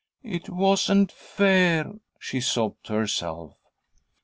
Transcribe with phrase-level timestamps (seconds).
[0.23, 3.53] "It wasn't fair," she sobbed to herself.